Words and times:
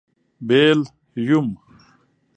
بېل. 0.47 0.79
√ 1.13 1.15
یوم 1.27 1.47